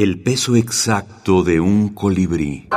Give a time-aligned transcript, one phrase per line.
[0.00, 2.68] El peso exacto de un colibrí.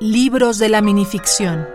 [0.00, 1.66] Libros de la minificción.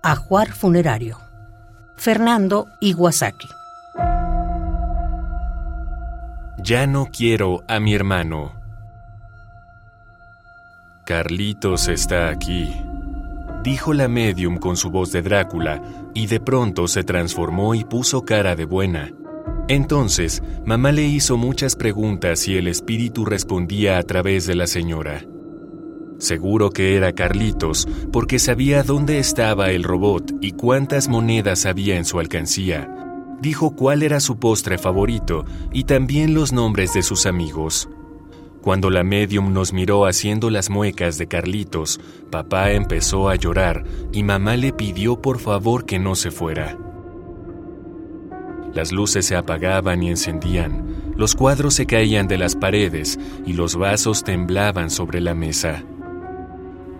[0.00, 1.18] Ajuar funerario.
[1.96, 3.48] Fernando Iwasaki.
[6.62, 8.54] Ya no quiero a mi hermano.
[11.04, 12.72] Carlitos está aquí,
[13.62, 15.82] dijo la medium con su voz de Drácula,
[16.14, 19.12] y de pronto se transformó y puso cara de buena.
[19.68, 25.24] Entonces, mamá le hizo muchas preguntas y el espíritu respondía a través de la señora.
[26.18, 32.04] Seguro que era Carlitos, porque sabía dónde estaba el robot y cuántas monedas había en
[32.04, 32.94] su alcancía.
[33.40, 37.88] Dijo cuál era su postre favorito y también los nombres de sus amigos.
[38.62, 41.98] Cuando la medium nos miró haciendo las muecas de Carlitos,
[42.30, 46.76] papá empezó a llorar y mamá le pidió por favor que no se fuera.
[48.74, 53.76] Las luces se apagaban y encendían, los cuadros se caían de las paredes y los
[53.76, 55.82] vasos temblaban sobre la mesa.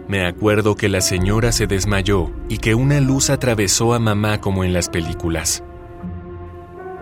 [0.08, 4.64] Me acuerdo que la señora se desmayó y que una luz atravesó a mamá como
[4.64, 5.62] en las películas.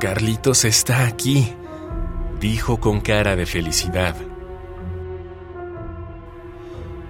[0.00, 1.52] Carlitos está aquí,
[2.40, 4.16] dijo con cara de felicidad.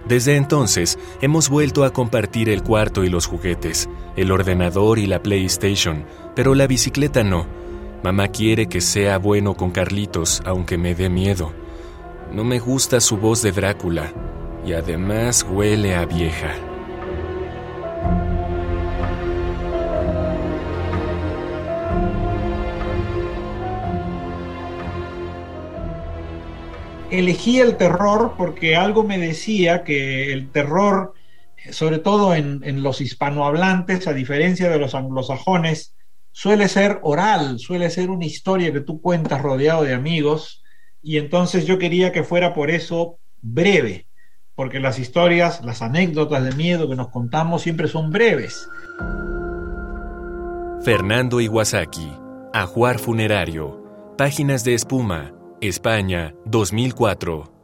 [0.09, 5.23] Desde entonces hemos vuelto a compartir el cuarto y los juguetes, el ordenador y la
[5.23, 7.47] PlayStation, pero la bicicleta no.
[8.03, 11.53] Mamá quiere que sea bueno con Carlitos, aunque me dé miedo.
[12.33, 14.13] No me gusta su voz de Drácula
[14.65, 16.55] y además huele a vieja.
[27.11, 31.15] Elegí el terror porque algo me decía que el terror,
[31.71, 35.95] sobre todo en, los hispanohablantes, a diferencia de los anglosajones,
[36.33, 40.63] suele ser oral, suele ser una historia que tú cuentas rodeado de amigos,
[41.03, 44.07] y entonces yo quería que fuera por eso breve,
[44.55, 48.69] porque las historias, las anécdotas de miedo que nos contamos siempre son breves.
[50.83, 52.13] Fernando Iwasaki,
[52.53, 57.58] Ajuar Funerario, Páginas de Espuma, España, 2004.